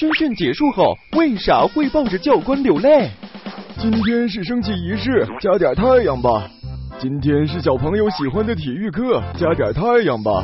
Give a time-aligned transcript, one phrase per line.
[0.00, 3.10] 军训结束后为啥会抱着教官流泪？
[3.76, 6.48] 今天是升旗仪式，加点太阳吧。
[6.98, 10.42] 今天是小朋友喜欢的体育课，加点太阳吧。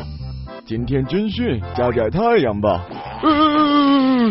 [0.67, 2.85] 今天军训，加点太阳吧。
[3.23, 4.31] 呃，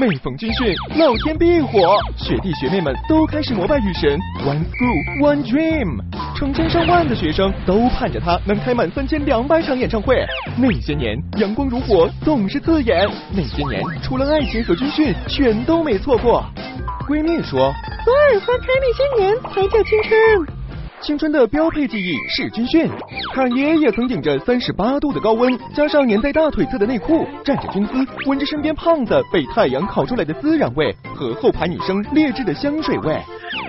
[0.00, 4.18] 每逢军训，老天必火，学弟学妹们都开始膜拜雨神。
[4.46, 6.00] One school, one dream，
[6.38, 10.24] 成千上万的学生都盼着他能开满三千两百场演唱会。
[10.56, 16.44] 那些年阳光如火，总是刺眼；那些年除了爱情和军训，全都没错过。
[17.08, 20.46] 闺蜜说，左耳花开那些年才叫青春。
[21.00, 22.88] 青春的标配记忆是军训，
[23.34, 27.94] 侃爷也曾顶着三十八度的高温，加上粘在大腿侧的内裤，站着军姿，
[28.26, 33.20] 闻着身边胖子被太阳烤出来的孜然味和后排女生劣质的香水味。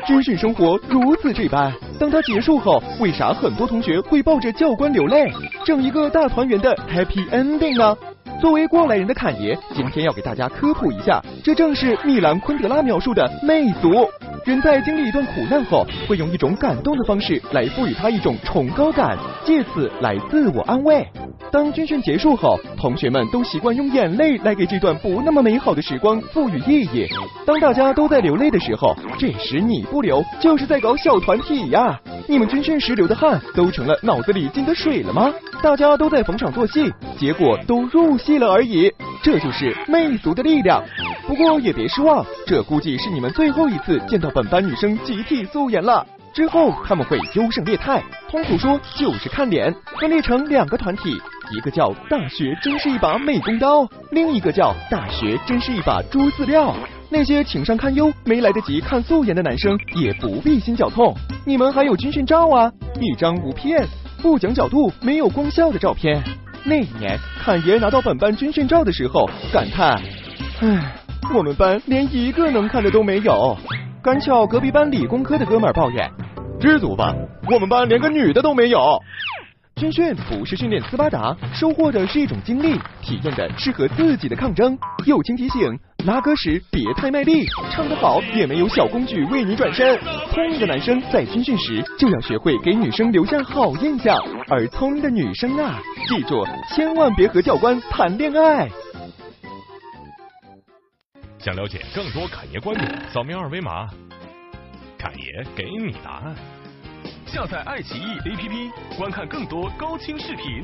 [0.05, 5.29] 军训生活如此这般，当它结束后，为啥很多同学会抱着教官流泪，
[5.65, 7.95] 整一个大团圆的 happy ending 呢？
[8.39, 14.07] 作为过来人的侃爷，今天要给大家科普一下，这正是米兰昆德拉描述的魅族。
[14.45, 21.05] 人在经历一段苦难后，会用一种感动的方式来赋予他一种崇高感，借此来自我安慰。
[21.51, 27.07] 当军训结束后，同学们都习惯用眼泪来给这段不那么美好的时光赋予意义。
[27.45, 31.99] 当大家都在流泪的时候，这时你不流，就是在搞小团体呀。
[32.27, 35.33] 你们军训时流的汗，都成了脑子里进的水了吗？
[35.63, 38.91] 大家都在逢场作戏，结果都入戏了而已。
[39.23, 40.83] 这就是媚俗的力量。
[41.27, 46.05] 不过也别失望，这估计是你们最后一次见到本班女生集体素颜了。
[46.33, 51.19] 之后他们会优胜劣汰，通俗说就是看脸，分裂成两个团体，
[51.51, 56.75] 一个叫大学真是一把美工刀，另一个叫大学真是一把猪饲料。
[57.09, 63.87] 那些情商堪忧、没来得及看素颜的男生也不必心绞痛，你们还有军训照啊，一张无 PS、
[64.21, 66.23] 不讲角度、没有光效的照片。
[66.63, 70.01] 那一年，侃爷拿到本班军训照的时候，感叹：
[70.61, 70.95] 唉。
[71.31, 73.55] 我们班连一个能看的都没有，
[74.01, 76.09] 赶巧隔壁班理工科的哥们儿抱怨
[76.57, 77.13] ：“知足吧，
[77.51, 78.97] 我们班连个女的都没有。”
[79.75, 84.77] 军训不是训练斯巴达，收获的是一种经历，体验的是和自己的抗争。
[85.05, 89.97] 友情提醒：拉歌时别太卖力，唱得好也没有小公举为你转身。
[90.31, 94.17] 聪明的男生在军训时就要学会给女生留下好印象，
[94.49, 95.77] 而聪明的女生啊，
[96.07, 98.69] 记住千万别和教官谈恋爱。
[101.49, 103.89] 想了解更多侃爷观点，扫描二维码，
[104.99, 106.35] 侃爷给你答案。
[107.25, 110.63] 下载爱奇艺 APP，观看更多高清视频。